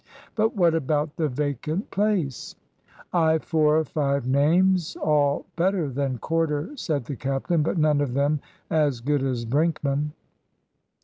"But 0.33 0.55
what 0.55 0.73
about 0.73 1.15
the 1.15 1.29
vacant 1.29 1.91
place?" 1.91 2.55
"I've 3.13 3.43
four 3.43 3.77
or 3.77 3.83
five 3.85 4.27
names 4.27 4.95
all 4.95 5.45
better 5.55 5.89
than 5.91 6.17
Corder," 6.17 6.75
said 6.75 7.05
the 7.05 7.15
captain, 7.15 7.61
"but 7.61 7.77
none 7.77 8.01
of 8.01 8.15
them 8.15 8.39
as 8.71 8.99
good 8.99 9.21
as 9.21 9.45
Brinkman." 9.45 10.13